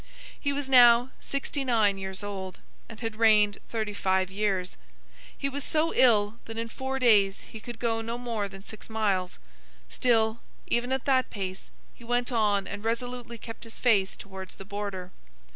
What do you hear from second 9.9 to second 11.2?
still, even at